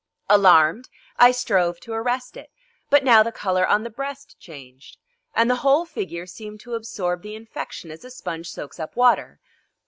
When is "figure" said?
5.85-6.25